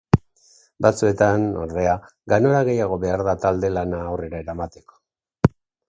[0.85, 1.93] Batzuetan, ordea,
[2.35, 5.03] ganora gehiago behar da talde-lana aurrera eramateko.